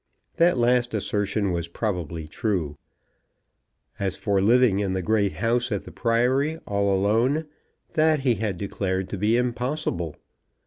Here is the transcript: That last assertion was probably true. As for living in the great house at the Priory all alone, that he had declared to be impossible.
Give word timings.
That 0.37 0.57
last 0.57 0.95
assertion 0.95 1.51
was 1.51 1.67
probably 1.67 2.27
true. 2.27 2.75
As 3.99 4.17
for 4.17 4.41
living 4.41 4.79
in 4.79 4.93
the 4.93 5.03
great 5.03 5.33
house 5.33 5.71
at 5.71 5.83
the 5.85 5.91
Priory 5.91 6.57
all 6.65 6.91
alone, 6.91 7.45
that 7.93 8.21
he 8.21 8.33
had 8.33 8.57
declared 8.57 9.09
to 9.09 9.17
be 9.19 9.37
impossible. 9.37 10.15